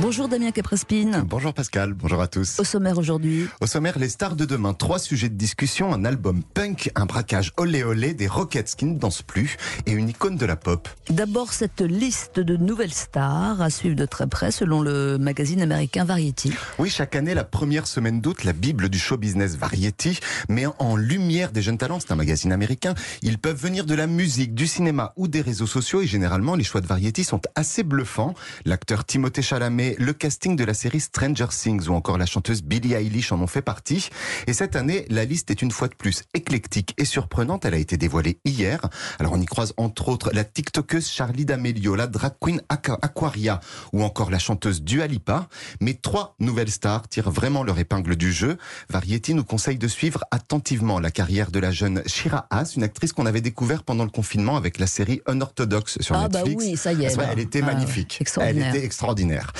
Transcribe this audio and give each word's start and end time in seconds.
Bonjour 0.00 0.28
Damien 0.28 0.52
Caprespine. 0.52 1.24
Bonjour 1.26 1.52
Pascal, 1.52 1.92
bonjour 1.92 2.22
à 2.22 2.28
tous. 2.28 2.60
Au 2.60 2.64
sommaire 2.64 2.98
aujourd'hui. 2.98 3.48
Au 3.60 3.66
sommaire, 3.66 3.98
les 3.98 4.08
stars 4.08 4.36
de 4.36 4.44
demain. 4.44 4.72
Trois 4.72 5.00
sujets 5.00 5.28
de 5.28 5.34
discussion, 5.34 5.92
un 5.92 6.04
album 6.04 6.44
punk, 6.54 6.92
un 6.94 7.04
braquage 7.04 7.52
olé 7.56 7.82
olé, 7.82 8.14
des 8.14 8.28
Rockets 8.28 8.76
qui 8.76 8.84
ne 8.84 8.96
dansent 8.96 9.22
plus 9.22 9.56
et 9.86 9.90
une 9.90 10.08
icône 10.08 10.36
de 10.36 10.46
la 10.46 10.54
pop. 10.54 10.88
D'abord 11.10 11.52
cette 11.52 11.80
liste 11.80 12.38
de 12.38 12.56
nouvelles 12.56 12.94
stars 12.94 13.60
à 13.60 13.70
suivre 13.70 13.96
de 13.96 14.06
très 14.06 14.28
près 14.28 14.52
selon 14.52 14.82
le 14.82 15.18
magazine 15.18 15.60
américain 15.62 16.04
Variety. 16.04 16.52
Oui, 16.78 16.90
chaque 16.90 17.16
année, 17.16 17.34
la 17.34 17.44
première 17.44 17.88
semaine 17.88 18.20
d'août, 18.20 18.44
la 18.44 18.52
Bible 18.52 18.90
du 18.90 19.00
show 19.00 19.16
business 19.16 19.56
Variety 19.56 20.20
met 20.48 20.66
en 20.78 20.94
lumière 20.94 21.50
des 21.50 21.60
jeunes 21.60 21.78
talents. 21.78 21.98
C'est 21.98 22.12
un 22.12 22.16
magazine 22.16 22.52
américain. 22.52 22.94
Ils 23.22 23.38
peuvent 23.38 23.60
venir 23.60 23.84
de 23.84 23.94
la 23.94 24.06
musique, 24.06 24.54
du 24.54 24.68
cinéma 24.68 25.12
ou 25.16 25.26
des 25.26 25.40
réseaux 25.40 25.66
sociaux 25.66 26.02
et 26.02 26.06
généralement, 26.06 26.54
les 26.54 26.64
choix 26.64 26.80
de 26.80 26.86
Variety 26.86 27.24
sont 27.24 27.40
assez 27.56 27.82
bluffants. 27.82 28.34
L'acteur 28.64 29.04
Timothée 29.04 29.42
Chalamet, 29.42 29.87
le 29.98 30.12
casting 30.12 30.56
de 30.56 30.64
la 30.64 30.74
série 30.74 31.00
Stranger 31.00 31.46
Things 31.50 31.88
ou 31.88 31.94
encore 31.94 32.18
la 32.18 32.26
chanteuse 32.26 32.62
Billie 32.62 32.94
Eilish 32.94 33.32
en 33.32 33.40
ont 33.40 33.46
fait 33.46 33.62
partie. 33.62 34.10
Et 34.46 34.52
cette 34.52 34.76
année, 34.76 35.06
la 35.08 35.24
liste 35.24 35.50
est 35.50 35.62
une 35.62 35.70
fois 35.70 35.88
de 35.88 35.94
plus 35.94 36.24
éclectique 36.34 36.94
et 36.98 37.04
surprenante. 37.04 37.64
Elle 37.64 37.74
a 37.74 37.78
été 37.78 37.96
dévoilée 37.96 38.38
hier. 38.44 38.80
Alors 39.18 39.32
on 39.32 39.40
y 39.40 39.46
croise 39.46 39.74
entre 39.76 40.08
autres 40.08 40.30
la 40.32 40.44
TikTokeuse 40.44 41.08
Charlie 41.08 41.44
D'Amelio, 41.44 41.94
la 41.94 42.06
drag 42.06 42.34
queen 42.40 42.60
Aquaria 42.68 43.60
ou 43.92 44.02
encore 44.02 44.30
la 44.30 44.38
chanteuse 44.38 44.82
Dua 44.82 45.06
Lipa. 45.06 45.48
Mais 45.80 45.94
trois 45.94 46.34
nouvelles 46.38 46.70
stars 46.70 47.08
tirent 47.08 47.30
vraiment 47.30 47.62
leur 47.62 47.78
épingle 47.78 48.16
du 48.16 48.32
jeu. 48.32 48.58
Variety 48.90 49.34
nous 49.34 49.44
conseille 49.44 49.78
de 49.78 49.88
suivre 49.88 50.24
attentivement 50.30 51.00
la 51.00 51.10
carrière 51.10 51.50
de 51.50 51.58
la 51.58 51.70
jeune 51.70 52.02
Shira 52.06 52.46
Haas, 52.50 52.74
une 52.76 52.82
actrice 52.82 53.12
qu'on 53.12 53.26
avait 53.26 53.40
découvert 53.40 53.82
pendant 53.82 54.04
le 54.04 54.10
confinement 54.10 54.56
avec 54.56 54.78
la 54.78 54.86
série 54.86 55.20
Unorthodox 55.28 55.98
sur 56.00 56.16
ah 56.16 56.28
Netflix. 56.28 56.64
Bah 56.64 56.70
oui, 56.70 56.76
ça 56.76 56.92
y 56.92 57.04
est. 57.04 57.16
Elle 57.32 57.38
était 57.38 57.62
ah, 57.62 57.66
magnifique. 57.66 58.22
Elle 58.40 58.58
était 58.58 58.84
extraordinaire. 58.84 59.52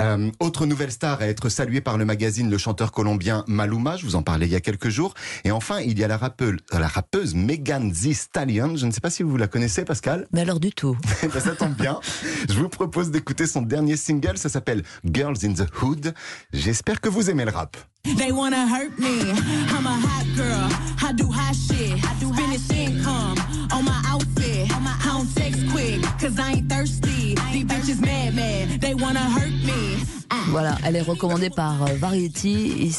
Euh, 0.00 0.30
autre 0.40 0.66
nouvelle 0.66 0.90
star 0.90 1.20
à 1.20 1.26
être 1.26 1.48
saluée 1.48 1.80
par 1.80 1.98
le 1.98 2.04
magazine, 2.04 2.50
le 2.50 2.58
chanteur 2.58 2.92
colombien 2.92 3.44
Maluma, 3.46 3.96
je 3.96 4.04
vous 4.04 4.16
en 4.16 4.22
parlais 4.22 4.46
il 4.46 4.52
y 4.52 4.56
a 4.56 4.60
quelques 4.60 4.88
jours. 4.88 5.14
Et 5.44 5.50
enfin, 5.50 5.80
il 5.80 5.98
y 5.98 6.04
a 6.04 6.08
la 6.08 6.16
rappeuse, 6.16 6.56
la 6.72 6.88
rappeuse 6.88 7.34
Megan 7.34 7.92
Thee 7.92 8.14
Stallion. 8.14 8.76
Je 8.76 8.86
ne 8.86 8.90
sais 8.90 9.00
pas 9.00 9.10
si 9.10 9.22
vous 9.22 9.36
la 9.36 9.48
connaissez, 9.48 9.84
Pascal. 9.84 10.26
Mais 10.32 10.42
alors 10.42 10.60
du 10.60 10.72
tout. 10.72 10.96
Ben, 11.32 11.40
ça 11.40 11.54
tombe 11.54 11.74
bien. 11.74 11.98
Je 12.48 12.54
vous 12.54 12.68
propose 12.68 13.10
d'écouter 13.10 13.46
son 13.46 13.62
dernier 13.62 13.96
single. 13.96 14.36
Ça 14.36 14.48
s'appelle 14.48 14.82
Girls 15.04 15.36
in 15.44 15.54
the 15.54 15.66
Hood. 15.80 16.14
J'espère 16.52 17.00
que 17.00 17.08
vous 17.08 17.30
aimez 17.30 17.44
le 17.44 17.52
rap. 17.52 17.76
They 18.04 18.32
wanna 18.32 18.66
hurt 18.66 18.98
me. 18.98 19.30
I'm 19.70 19.86
a 19.86 19.96
hot 19.96 20.26
girl. 20.36 20.68
I 21.00 21.12
do 21.12 21.30
hot 21.30 21.54
shit. 21.54 21.94
I 22.04 22.14
do 22.20 22.32
Finish 22.34 22.70
income 22.70 23.38
on 23.72 23.84
my 23.84 24.02
outfit. 24.08 24.68
I 24.70 25.24
don't 25.24 25.70
quick, 25.72 26.02
cause 26.18 26.38
I 26.38 26.52
ain't 26.52 26.68
thirsty. 26.68 27.34
These 27.52 27.64
bitches 27.64 28.00
mad, 28.00 28.34
mad. 28.34 28.61
Voilà, 30.48 30.76
elle 30.84 30.96
est 30.96 31.02
recommandée 31.02 31.50
par 31.50 31.82
euh, 31.82 31.94
Variety. 31.98 32.92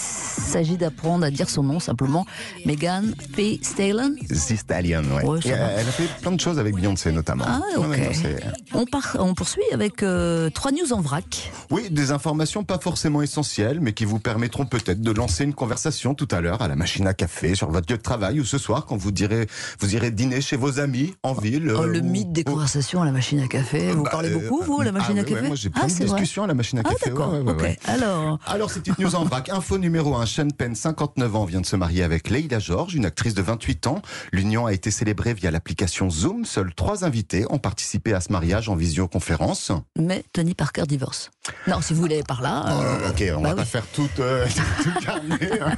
S'agit 0.54 0.78
d'apprendre 0.78 1.26
à 1.26 1.32
dire 1.32 1.50
son 1.50 1.64
nom 1.64 1.80
simplement. 1.80 2.26
Megan 2.66 3.14
P. 3.36 3.60
Stallion. 3.64 4.16
The 4.30 4.36
Stallion, 4.58 5.04
ouais. 5.16 5.26
Euh, 5.48 5.76
elle 5.78 5.88
a 5.88 5.92
fait 5.92 6.08
plein 6.22 6.32
de 6.32 6.40
choses 6.40 6.60
avec 6.60 6.76
Beyoncé 6.76 7.12
notamment. 7.12 7.46
Ah, 7.48 7.62
ok. 7.78 7.88
Ouais, 7.90 7.98
non, 7.98 8.10
c'est- 8.14 8.44
On, 8.74 8.86
part, 8.86 9.18
on 9.20 9.34
poursuit 9.34 9.64
avec 9.72 10.04
euh, 10.04 10.50
trois 10.52 10.72
news 10.72 10.94
en 10.94 11.02
vrac. 11.02 11.52
oui, 11.72 11.90
des 11.90 12.12
informations 12.12 12.64
pas 12.64 12.78
forcément 12.80 13.22
essentielles, 13.22 13.80
mais 13.82 13.94
qui 13.94 14.06
vous 14.06 14.20
permettront 14.20 14.66
peut-être 14.66 15.02
de 15.02 15.12
lancer 15.12 15.44
une 15.44 15.54
conversation 15.54 16.14
tout 16.14 16.28
à 16.32 16.40
l'heure 16.42 16.62
à 16.62 16.68
la 16.68 16.76
machine 16.76 17.08
à 17.08 17.14
café, 17.14 17.56
sur 17.56 17.70
votre 17.72 17.92
lieu 17.92 17.98
de 17.98 18.02
travail 18.04 18.40
ou 18.40 18.46
ce 18.46 18.58
soir 18.58 18.86
quand 18.86 18.96
vous 18.98 19.12
direz, 19.12 19.48
vous 19.80 19.96
irez 19.96 20.12
dîner 20.12 20.40
chez 20.42 20.56
vos 20.56 20.80
amis 20.80 21.16
en 21.24 21.34
ville. 21.34 21.72
Oh, 21.76 21.82
euh, 21.84 21.88
le 21.88 22.00
ou- 22.00 22.04
mythe 22.04 22.32
des 22.32 22.42
ou- 22.42 22.52
conversations 22.52 23.02
à 23.02 23.06
la 23.06 23.12
machine 23.12 23.40
à 23.40 23.48
café. 23.48 23.92
Vous 23.92 24.04
Bah, 24.04 24.10
parlez 24.12 24.30
euh, 24.32 24.38
beaucoup, 24.40 24.64
vous, 24.64 24.82
à 24.82 24.86
la 24.86 24.92
machine 24.92 25.16
ah, 25.18 25.22
à 25.22 25.24
ouais, 25.24 25.30
café 25.30 25.42
ouais, 25.42 25.48
Moi, 25.48 25.56
j'ai 25.56 25.70
Ah, 25.74 25.80
plein 25.80 25.88
de 25.88 25.92
c'est 25.92 26.06
vrai. 26.06 26.20
discussions 26.20 26.44
à 26.44 26.48
la 26.48 26.54
machine 26.54 26.80
à 26.80 26.84
Ah, 26.86 26.90
café. 26.92 27.10
d'accord. 27.10 27.34
ouais, 27.34 27.40
ouais, 27.40 27.52
ok. 27.52 27.62
ouais. 27.62 27.80
Alors, 27.86 28.40
Alors, 28.46 28.70
ces 28.72 28.80
petites 28.82 29.00
news 29.00 29.16
en 29.16 29.24
vrac. 29.26 29.50
Info 29.50 29.78
numéro 29.78 30.16
1. 30.16 30.26
Sean 30.44 30.50
Penn, 30.50 30.76
59 30.76 31.36
ans, 31.38 31.46
vient 31.46 31.62
de 31.62 31.66
se 31.66 31.78
marier 31.78 32.04
avec 32.04 32.30
Leila 32.30 32.60
George, 32.60 32.96
une 32.96 33.06
actrice 33.06 33.34
de 33.34 33.42
28 33.42 33.88
ans. 33.88 34.02
L'union 34.34 34.66
a 34.66 34.74
été 34.74 34.92
célébrée 34.92 35.34
via 35.34 35.52
l'application 35.52 36.10
Zoom. 36.10 36.44
Seuls 36.44 36.74
trois 36.76 37.06
invités 37.06 37.46
ont 37.50 37.60
participé 37.60 38.14
à 38.14 38.20
ce 38.20 38.30
mariage 38.30 38.68
en 38.68 38.76
visioconférence. 38.76 39.72
mais 39.98 40.26
Tony 40.34 40.54
Parker 40.54 40.84
divorce. 40.86 41.32
Non, 41.68 41.80
si 41.80 41.94
vous 41.94 42.02
voulez 42.02 42.24
par 42.24 42.42
là. 42.42 42.66
euh, 42.82 42.98
Oh, 43.06 43.10
ok, 43.12 43.24
on 43.38 43.42
bah 43.42 43.50
va 43.50 43.56
pas 43.56 43.62
oui. 43.62 43.68
faire 43.68 43.86
tout, 43.88 44.10
euh, 44.20 44.46
tout 44.84 44.92
carnet, 45.06 45.60
hein. 45.62 45.78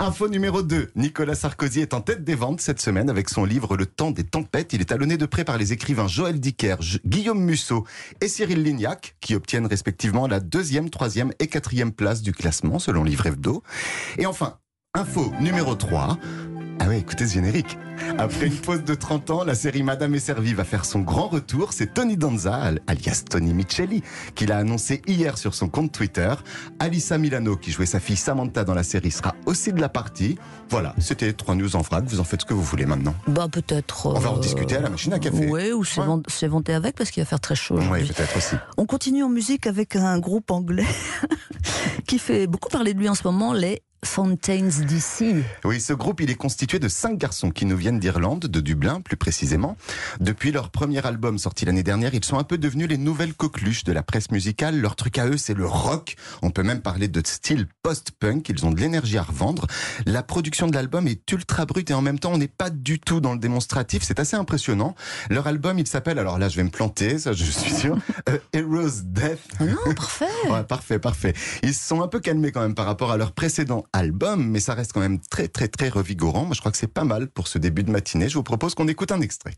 Info 0.00 0.28
numéro 0.28 0.62
2. 0.62 0.90
Nicolas 0.96 1.34
Sarkozy 1.34 1.80
est 1.80 1.94
en 1.94 2.00
tête 2.02 2.24
des 2.24 2.34
ventes 2.34 2.60
cette 2.60 2.80
semaine 2.80 3.08
avec 3.08 3.30
son 3.30 3.44
livre 3.46 3.76
Le 3.78 3.86
temps 3.86 4.10
des 4.10 4.24
tempêtes. 4.24 4.74
Il 4.74 4.82
est 4.82 4.86
talonné 4.86 5.16
de 5.16 5.24
près 5.26 5.44
par 5.44 5.56
les 5.56 5.72
écrivains 5.72 6.08
Joël 6.08 6.38
Dicker, 6.40 6.76
Guillaume 7.06 7.40
Musso 7.40 7.86
et 8.20 8.28
Cyril 8.28 8.62
Lignac, 8.62 9.16
qui 9.20 9.34
obtiennent 9.34 9.66
respectivement 9.66 10.26
la 10.26 10.40
deuxième, 10.40 10.90
troisième 10.90 11.32
et 11.38 11.46
quatrième 11.46 11.92
place 11.92 12.20
du 12.22 12.32
classement 12.32 12.78
selon 12.78 13.02
Livre 13.04 13.26
Et 14.18 14.26
enfin, 14.26 14.58
info 14.96 15.32
numéro 15.40 15.74
3. 15.74 16.18
Ah 16.78 16.88
ouais, 16.88 16.98
écoutez 16.98 17.26
ce 17.26 17.34
générique. 17.34 17.78
Après 18.18 18.46
une 18.46 18.54
pause 18.54 18.84
de 18.84 18.94
30 18.94 19.30
ans, 19.30 19.44
la 19.44 19.54
série 19.54 19.82
Madame 19.82 20.14
est 20.14 20.18
servie 20.18 20.52
va 20.52 20.64
faire 20.64 20.84
son 20.84 21.00
grand 21.00 21.28
retour. 21.28 21.72
C'est 21.72 21.94
Tony 21.94 22.18
Danza, 22.18 22.54
al- 22.54 22.80
alias 22.86 23.22
Tony 23.30 23.54
Micheli, 23.54 24.02
qui 24.34 24.44
l'a 24.44 24.58
annoncé 24.58 25.00
hier 25.06 25.38
sur 25.38 25.54
son 25.54 25.68
compte 25.70 25.90
Twitter. 25.92 26.28
Alissa 26.78 27.16
Milano, 27.16 27.56
qui 27.56 27.70
jouait 27.72 27.86
sa 27.86 27.98
fille 27.98 28.16
Samantha 28.18 28.64
dans 28.64 28.74
la 28.74 28.82
série, 28.82 29.10
sera 29.10 29.34
aussi 29.46 29.72
de 29.72 29.80
la 29.80 29.88
partie. 29.88 30.36
Voilà, 30.68 30.94
c'était 30.98 31.32
trois 31.32 31.54
news 31.54 31.74
en 31.76 31.80
vrac. 31.80 32.04
Vous 32.06 32.20
en 32.20 32.24
faites 32.24 32.42
ce 32.42 32.46
que 32.46 32.52
vous 32.52 32.62
voulez 32.62 32.84
maintenant. 32.84 33.14
Bah, 33.26 33.48
peut-être. 33.50 34.06
On 34.14 34.18
va 34.18 34.32
en 34.32 34.36
euh, 34.36 34.40
discuter 34.40 34.76
à 34.76 34.80
la 34.80 34.90
machine 34.90 35.14
à 35.14 35.18
café. 35.18 35.46
Oui, 35.50 35.72
ou 35.72 35.82
c'est 35.84 36.02
Ouais. 36.02 36.74
avec 36.74 36.96
parce 36.96 37.10
qu'il 37.10 37.22
va 37.22 37.26
faire 37.26 37.40
très 37.40 37.54
chaud. 37.56 37.78
Oui, 37.90 38.04
peut-être 38.06 38.36
aussi. 38.36 38.56
On 38.76 38.84
continue 38.84 39.22
en 39.24 39.30
musique 39.30 39.66
avec 39.66 39.96
un 39.96 40.18
groupe 40.18 40.50
anglais 40.50 40.84
qui 42.06 42.18
fait 42.18 42.46
beaucoup 42.46 42.68
parler 42.68 42.92
de 42.92 42.98
lui 42.98 43.08
en 43.08 43.14
ce 43.14 43.22
moment, 43.24 43.52
les 43.54 43.82
Fountains 44.06 44.70
DC. 44.86 45.44
Oui, 45.64 45.80
ce 45.80 45.92
groupe, 45.92 46.20
il 46.20 46.30
est 46.30 46.36
constitué 46.36 46.78
de 46.78 46.88
cinq 46.88 47.18
garçons 47.18 47.50
qui 47.50 47.66
nous 47.66 47.76
viennent 47.76 47.98
d'Irlande, 47.98 48.46
de 48.46 48.60
Dublin 48.60 49.00
plus 49.00 49.16
précisément. 49.16 49.76
Depuis 50.20 50.52
leur 50.52 50.70
premier 50.70 51.04
album 51.04 51.38
sorti 51.38 51.64
l'année 51.64 51.82
dernière, 51.82 52.14
ils 52.14 52.24
sont 52.24 52.38
un 52.38 52.44
peu 52.44 52.56
devenus 52.56 52.88
les 52.88 52.98
nouvelles 52.98 53.34
coqueluches 53.34 53.82
de 53.84 53.92
la 53.92 54.04
presse 54.04 54.30
musicale. 54.30 54.80
Leur 54.80 54.94
truc 54.94 55.18
à 55.18 55.26
eux, 55.26 55.36
c'est 55.36 55.54
le 55.54 55.66
rock. 55.66 56.14
On 56.40 56.50
peut 56.50 56.62
même 56.62 56.80
parler 56.80 57.08
de 57.08 57.20
style 57.26 57.66
post-punk. 57.82 58.48
Ils 58.48 58.64
ont 58.64 58.70
de 58.70 58.80
l'énergie 58.80 59.18
à 59.18 59.22
revendre. 59.22 59.66
La 60.06 60.22
production 60.22 60.68
de 60.68 60.74
l'album 60.74 61.08
est 61.08 61.30
ultra 61.32 61.66
brute 61.66 61.90
et 61.90 61.94
en 61.94 62.02
même 62.02 62.20
temps, 62.20 62.32
on 62.32 62.38
n'est 62.38 62.46
pas 62.46 62.70
du 62.70 63.00
tout 63.00 63.20
dans 63.20 63.32
le 63.32 63.40
démonstratif. 63.40 64.04
C'est 64.04 64.20
assez 64.20 64.36
impressionnant. 64.36 64.94
Leur 65.30 65.48
album, 65.48 65.80
il 65.80 65.86
s'appelle, 65.86 66.20
alors 66.20 66.38
là, 66.38 66.48
je 66.48 66.56
vais 66.56 66.64
me 66.64 66.70
planter, 66.70 67.18
ça 67.18 67.32
je 67.32 67.44
suis 67.44 67.74
sûr, 67.74 67.98
euh, 68.28 68.38
Heroes 68.52 69.02
Death. 69.04 69.40
Ah 69.58 69.64
non, 69.64 69.94
parfait. 69.94 70.26
Ouais, 70.48 70.62
parfait, 70.62 70.98
parfait. 71.00 71.34
Ils 71.64 71.74
se 71.74 71.88
sont 71.88 72.02
un 72.02 72.08
peu 72.08 72.20
calmés 72.20 72.52
quand 72.52 72.60
même 72.60 72.76
par 72.76 72.86
rapport 72.86 73.10
à 73.10 73.16
leur 73.16 73.32
précédent 73.32 73.84
album, 73.96 74.48
mais 74.48 74.60
ça 74.60 74.74
reste 74.74 74.92
quand 74.92 75.00
même 75.00 75.20
très, 75.20 75.48
très, 75.48 75.68
très 75.68 75.88
revigorant. 75.88 76.44
Moi, 76.44 76.54
je 76.54 76.60
crois 76.60 76.72
que 76.72 76.78
c'est 76.78 76.86
pas 76.86 77.04
mal 77.04 77.28
pour 77.28 77.48
ce 77.48 77.58
début 77.58 77.82
de 77.82 77.90
matinée. 77.90 78.28
Je 78.28 78.34
vous 78.34 78.42
propose 78.42 78.74
qu'on 78.74 78.88
écoute 78.88 79.12
un 79.12 79.20
extrait. 79.20 79.54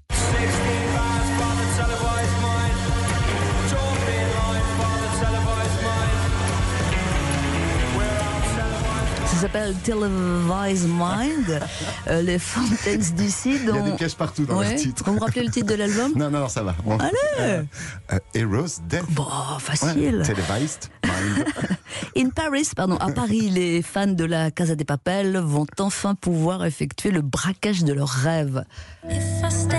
S'appelle 9.39 9.75
Televised 9.85 10.89
Mind, 10.89 11.61
euh, 12.09 12.23
les 12.23 12.39
Fountains 12.39 12.97
DC. 13.17 13.47
Il 13.47 13.53
y 13.53 13.57
a 13.69 13.73
des 13.73 13.91
Dont... 13.91 13.97
pièges 13.97 14.15
partout 14.17 14.45
dans 14.45 14.59
Ouais. 14.59 14.71
leur 14.71 14.79
titre. 14.81 15.03
Vous 15.07 15.13
me 15.15 15.21
rappelez 15.21 15.45
le 15.45 15.51
titre 15.51 15.67
de 15.69 15.75
l'album 15.75 16.13
Non, 16.17 16.31
non, 16.31 16.41
non, 16.41 16.49
ça 16.49 16.63
va. 16.63 16.75
On- 16.87 16.99
Allez 16.99 17.13
Euh, 17.41 17.63
euh, 18.13 18.19
Heroes 18.35 18.81
Death. 18.89 19.05
Bon, 19.11 19.23
Ouais, 19.25 19.61
facile. 19.61 20.23
Televised 20.25 20.89
Mind. 21.05 21.47
In 22.17 22.31
Paris, 22.31 22.69
pardon, 22.77 22.97
à 22.97 23.11
Paris, 23.13 23.51
les 23.51 23.83
fans 23.83 24.07
de 24.07 24.25
la 24.25 24.51
Casa 24.51 24.75
des 24.75 24.85
Papel 24.85 25.37
vont 25.39 25.67
enfin 25.79 26.15
pouvoir 26.15 26.65
effectuer 26.65 27.11
le 27.11 27.21
braquage 27.23 27.85
de 27.85 27.93
leurs 27.93 28.09
rêves. 28.09 28.65
If 29.09 29.23
I 29.43 29.51
stay 29.51 29.78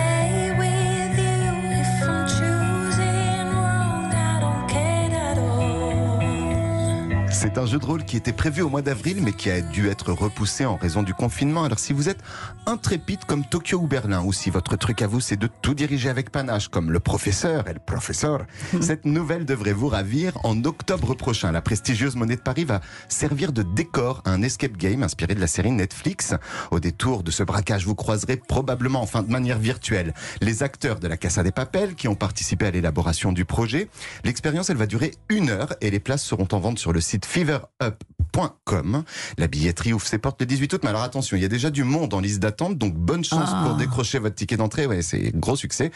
C'est 7.41 7.58
un 7.58 7.66
jeu 7.66 7.80
de 7.80 7.86
rôle 7.86 8.03
qui 8.03 8.18
était 8.18 8.34
prévu 8.34 8.62
au 8.62 8.68
mois 8.68 8.82
d'avril, 8.82 9.20
mais 9.22 9.32
qui 9.32 9.50
a 9.50 9.62
dû 9.62 9.88
être 9.88 10.12
repoussé 10.12 10.66
en 10.66 10.76
raison 10.76 11.03
du 11.03 11.14
confinement. 11.14 11.64
Alors 11.64 11.80
si 11.80 11.94
vous 11.94 12.09
êtes 12.09 12.20
intrépide 12.66 13.24
comme 13.24 13.46
Tokyo 13.46 13.78
ou 13.78 13.88
Berlin, 13.88 14.22
ou 14.26 14.34
si 14.34 14.50
votre 14.50 14.76
truc 14.76 15.02
à 15.02 15.08
vous 15.08 15.22
c'est 15.22 15.38
de 15.38 15.47
tout 15.47 15.74
diriger 15.74 16.09
avec 16.09 16.32
panache, 16.32 16.68
comme 16.68 16.91
le 16.91 17.00
professeur 17.00 17.70
et 17.70 17.74
le 17.74 17.80
professeur, 17.80 18.46
cette 18.82 19.06
nouvelle 19.06 19.46
devrait 19.46 19.72
vous 19.72 19.88
ravir. 19.88 20.34
En 20.44 20.66
octobre 20.66 21.14
prochain, 21.14 21.53
la 21.53 21.62
prestigieuse 21.62 22.18
Monnaie 22.18 22.36
de 22.36 22.41
Paris 22.41 22.66
va 22.66 22.82
servir 23.08 23.53
de 23.53 23.64
décor 23.64 24.22
à 24.26 24.32
un 24.32 24.42
escape 24.42 24.76
game 24.76 25.02
inspiré 25.02 25.34
de 25.34 25.40
la 25.40 25.47
série 25.47 25.72
Netflix. 25.72 26.35
Au 26.72 26.82
détour 26.82 27.24
de 27.24 27.32
ce 27.32 27.44
braquage, 27.44 27.85
vous 27.85 27.96
croiserez 27.96 28.35
probablement, 28.35 29.02
enfin 29.02 29.24
de 29.24 29.32
manière 29.32 29.59
virtuelle, 29.59 30.14
les 30.42 30.62
acteurs 30.62 31.00
de 31.00 31.08
la 31.08 31.16
Casa 31.16 31.42
des 31.42 31.53
Papel 31.53 31.96
qui 31.96 32.09
ont 32.09 32.16
participé 32.16 32.66
à 32.66 32.72
l'élaboration 32.72 33.32
du 33.32 33.46
projet. 33.46 33.88
L'expérience, 34.26 34.70
elle 34.70 34.76
va 34.76 34.88
durer 34.88 35.12
une 35.30 35.50
heure 35.50 35.74
et 35.80 35.90
les 35.90 36.02
places 36.02 36.26
seront 36.26 36.50
en 36.52 36.59
vente 36.59 36.80
sur 36.80 36.92
le 36.92 37.00
site 37.00 37.28
feverup.com. 37.29 39.03
La 39.37 39.47
billetterie 39.47 39.93
ouvre 39.93 40.05
ses 40.05 40.17
portes 40.17 40.40
le 40.41 40.46
18 40.46 40.73
août, 40.73 40.81
mais 40.84 40.90
alors 40.90 41.02
attention, 41.03 41.35
il 41.37 41.41
y 41.41 41.46
a 41.46 41.49
déjà 41.49 41.70
du 41.70 41.84
monde 41.84 42.14
en 42.14 42.20
liste 42.20 42.40
d'attente, 42.40 42.78
donc 42.78 42.93
bonne 42.96 43.23
chance 43.23 43.49
Ah. 43.52 43.64
pour 43.66 43.76
décrocher 43.76 44.20
votre 44.20 44.35
ticket 44.35 44.58
d'entrée. 44.58 44.85
Ouais, 44.85 45.02
c'est 45.02 45.31
gros 45.35 45.55
succès. 45.55 45.91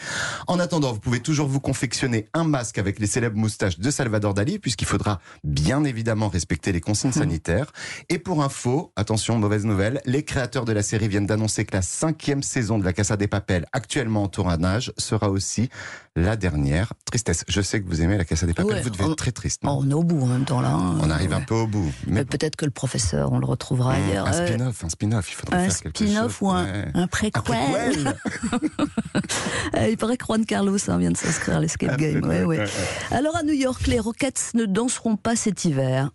En 0.46 0.58
attendant, 0.58 0.92
vous 0.92 1.00
pouvez 1.00 1.20
toujours 1.20 1.48
vous 1.48 1.60
confectionner 1.60 2.28
un 2.34 2.44
masque 2.44 2.78
avec 2.78 2.98
les 2.98 3.06
célèbres 3.06 3.36
moustaches 3.36 3.78
de 3.78 3.90
Salvador 3.90 4.34
Dali, 4.34 4.58
puisqu'il 4.58 4.86
faudra 4.86 5.20
bien 5.42 5.84
évidemment 5.84 6.28
respecter 6.28 6.72
les 6.72 6.80
consignes 6.80 7.12
sanitaires. 7.12 7.72
Et 8.08 8.18
pour 8.18 8.42
info, 8.42 8.92
attention, 8.96 9.38
mauvaise 9.38 9.64
nouvelle, 9.64 10.00
les 10.04 10.22
créateurs 10.24 10.64
de 10.64 10.72
la 10.72 10.82
série 10.82 11.08
viennent 11.08 11.26
d'annoncer 11.26 11.64
que 11.64 11.74
la 11.74 11.82
cinquième 11.82 12.42
saison 12.42 12.78
de 12.78 12.84
la 12.84 12.92
Casa 12.92 13.16
des 13.16 13.28
Papel, 13.28 13.66
actuellement 13.72 14.24
en 14.24 14.28
tournage, 14.28 14.92
sera 14.98 15.30
aussi 15.30 15.68
la 16.16 16.36
dernière. 16.36 16.92
Tristesse. 17.06 17.44
Je 17.48 17.60
sais 17.60 17.80
que 17.82 17.88
vous 17.88 18.00
aimez 18.02 18.16
la 18.18 18.24
Casa 18.24 18.46
des 18.46 18.54
Papel. 18.54 18.72
Ouais, 18.74 18.82
vous 18.82 18.90
devez 18.90 19.04
on- 19.04 19.10
être 19.12 19.16
très 19.16 19.32
triste. 19.32 19.62
Non 19.64 19.78
on 19.82 19.90
est 19.90 19.94
au 19.94 20.04
bout 20.04 20.20
en 20.22 20.26
même 20.26 20.44
temps 20.44 20.60
là. 20.60 20.70
hein. 20.70 20.96
On 21.00 21.10
arrive 21.10 21.23
un 21.32 21.38
Ouais. 21.38 21.44
peu 21.46 21.54
au 21.54 21.66
bout. 21.66 21.90
Mais 22.06 22.14
Mais 22.20 22.24
peut-être 22.24 22.56
que 22.56 22.64
le 22.64 22.70
professeur, 22.70 23.32
on 23.32 23.38
le 23.38 23.46
retrouvera 23.46 23.94
Mmh, 23.96 24.02
ailleurs. 24.10 24.26
un 24.28 24.32
Euh, 24.32 24.46
spin-off, 24.46 24.84
un 24.84 24.88
spin-off, 24.88 25.30
il 25.30 25.34
faudrait 25.34 25.56
un 25.56 25.68
faire 25.70 25.80
quelque 25.82 25.98
chose. 25.98 26.08
spin-off 26.08 26.42
ou 26.42 26.50
un, 26.50 26.64
Ouais. 26.64 26.84
un 26.94 27.06
préquel. 27.06 27.32
Un 27.36 27.42
préquel. 27.42 28.14
Euh, 29.76 29.88
il 29.88 29.96
paraît 29.96 30.16
que 30.16 30.24
Juan 30.26 30.44
Carlos 30.44 30.78
hein, 30.88 30.98
vient 30.98 31.10
de 31.10 31.16
s'inscrire 31.16 31.56
à 31.56 31.60
l'escape 31.60 31.96
game. 31.98 32.22
Ouais, 32.24 32.44
ouais. 32.44 32.58
Ouais, 32.58 32.64
ouais. 32.64 32.68
Alors 33.10 33.36
à 33.36 33.42
New 33.42 33.52
York, 33.54 33.86
les 33.86 33.98
Rockets 33.98 34.52
ne 34.54 34.66
danseront 34.66 35.16
pas 35.16 35.34
cet 35.36 35.64
hiver. 35.64 36.10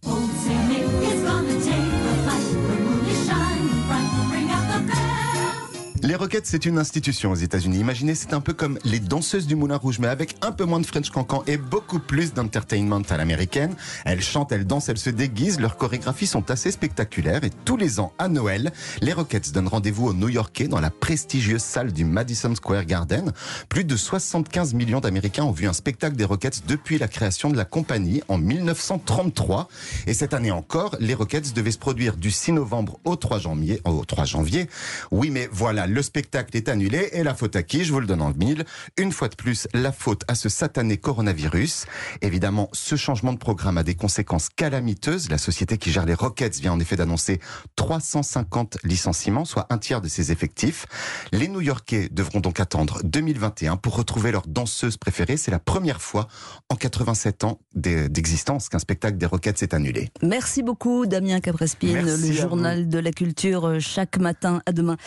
Les 6.09 6.15
Rockets, 6.15 6.47
c'est 6.47 6.65
une 6.65 6.79
institution 6.79 7.29
aux 7.29 7.35
États-Unis. 7.35 7.77
Imaginez, 7.77 8.15
c'est 8.15 8.33
un 8.33 8.41
peu 8.41 8.53
comme 8.53 8.79
les 8.83 8.99
danseuses 8.99 9.45
du 9.45 9.55
Moulin 9.55 9.75
Rouge, 9.75 9.99
mais 9.99 10.07
avec 10.07 10.37
un 10.41 10.51
peu 10.51 10.65
moins 10.65 10.79
de 10.79 10.85
French 10.87 11.11
cancan 11.11 11.43
et 11.45 11.57
beaucoup 11.57 11.99
plus 11.99 12.33
d'entertainment 12.33 13.03
à 13.11 13.15
l'américaine. 13.15 13.75
Elles 14.05 14.23
chantent, 14.23 14.51
elles 14.51 14.65
dansent, 14.65 14.89
elles 14.89 14.97
se 14.97 15.11
déguisent. 15.11 15.59
Leurs 15.59 15.77
chorégraphies 15.77 16.25
sont 16.25 16.49
assez 16.49 16.71
spectaculaires. 16.71 17.43
Et 17.43 17.51
tous 17.63 17.77
les 17.77 17.99
ans, 17.99 18.11
à 18.17 18.27
Noël, 18.27 18.73
les 19.01 19.13
Rockets 19.13 19.51
donnent 19.51 19.67
rendez-vous 19.67 20.07
aux 20.07 20.15
New-Yorkais 20.15 20.67
dans 20.67 20.79
la 20.79 20.89
prestigieuse 20.89 21.61
salle 21.61 21.93
du 21.93 22.05
Madison 22.05 22.55
Square 22.55 22.85
Garden. 22.85 23.31
Plus 23.69 23.83
de 23.83 23.95
75 23.95 24.73
millions 24.73 25.01
d'Américains 25.01 25.43
ont 25.43 25.51
vu 25.51 25.67
un 25.67 25.73
spectacle 25.73 26.15
des 26.15 26.25
Rockets 26.25 26.63
depuis 26.67 26.97
la 26.97 27.07
création 27.07 27.51
de 27.51 27.55
la 27.55 27.65
compagnie 27.65 28.23
en 28.29 28.39
1933. 28.39 29.67
Et 30.07 30.15
cette 30.15 30.33
année 30.33 30.49
encore, 30.49 30.95
les 30.99 31.13
Rockets 31.13 31.53
devaient 31.53 31.69
se 31.69 31.77
produire 31.77 32.17
du 32.17 32.31
6 32.31 32.53
novembre 32.53 32.99
au 33.05 33.15
3 33.15 33.37
janvier. 33.37 33.79
Au 33.85 34.03
3 34.03 34.25
janvier. 34.25 34.67
Oui, 35.11 35.29
mais 35.29 35.47
voilà, 35.51 35.85
le 35.85 35.98
spectacle 36.01 36.55
est 36.57 36.69
annulé 36.69 37.09
et 37.13 37.23
la 37.23 37.33
faute 37.33 37.55
à 37.55 37.63
qui 37.63 37.83
Je 37.83 37.91
vous 37.93 37.99
le 37.99 38.05
donne 38.07 38.21
en 38.21 38.31
mille. 38.33 38.65
Une 38.97 39.11
fois 39.11 39.27
de 39.27 39.35
plus, 39.35 39.67
la 39.73 39.91
faute 39.91 40.23
à 40.27 40.35
ce 40.35 40.49
satané 40.49 40.97
coronavirus. 40.97 41.85
Évidemment, 42.21 42.69
ce 42.73 42.95
changement 42.95 43.33
de 43.33 43.37
programme 43.37 43.77
a 43.77 43.83
des 43.83 43.95
conséquences 43.95 44.49
calamiteuses. 44.49 45.29
La 45.29 45.37
société 45.37 45.77
qui 45.77 45.91
gère 45.91 46.05
les 46.05 46.13
Rockets 46.13 46.59
vient 46.59 46.73
en 46.73 46.79
effet 46.79 46.95
d'annoncer 46.95 47.39
350 47.75 48.77
licenciements, 48.83 49.45
soit 49.45 49.67
un 49.69 49.77
tiers 49.77 50.01
de 50.01 50.07
ses 50.07 50.31
effectifs. 50.31 50.85
Les 51.31 51.47
New-Yorkais 51.47 52.09
devront 52.11 52.39
donc 52.39 52.59
attendre 52.59 52.99
2021 53.03 53.77
pour 53.77 53.95
retrouver 53.95 54.31
leur 54.31 54.47
danseuse 54.47 54.97
préférée. 54.97 55.37
C'est 55.37 55.51
la 55.51 55.59
première 55.59 56.01
fois 56.01 56.27
en 56.69 56.75
87 56.75 57.43
ans 57.43 57.59
d'e- 57.75 58.07
d'existence 58.07 58.69
qu'un 58.69 58.79
spectacle 58.79 59.17
des 59.17 59.25
Rockets 59.25 59.57
s'est 59.57 59.73
annulé. 59.75 60.09
Merci 60.21 60.63
beaucoup 60.63 61.05
Damien 61.05 61.39
Caprespine, 61.39 62.01
Merci 62.03 62.27
le 62.29 62.33
journal 62.33 62.87
de 62.89 62.99
la 62.99 63.11
culture 63.11 63.65
euh, 63.67 63.79
chaque 63.79 64.17
matin. 64.17 64.61
À 64.65 64.71
demain. 64.71 64.93
À 64.93 64.99